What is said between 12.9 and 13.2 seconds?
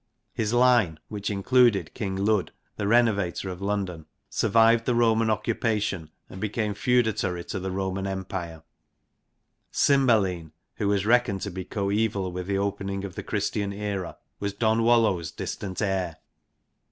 of